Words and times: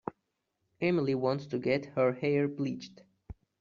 Emily 0.81 1.13
wants 1.13 1.45
to 1.45 1.59
get 1.59 1.85
her 1.95 2.13
hair 2.13 2.47
bleached. 2.47 3.03